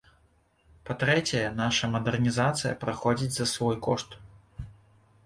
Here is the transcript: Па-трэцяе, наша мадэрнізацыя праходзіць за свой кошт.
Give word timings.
Па-трэцяе, 0.89 1.41
наша 1.59 1.89
мадэрнізацыя 1.95 2.71
праходзіць 2.85 3.31
за 3.37 3.45
свой 3.53 3.75
кошт. 3.89 4.17